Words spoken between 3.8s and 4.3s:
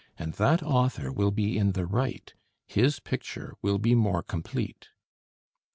more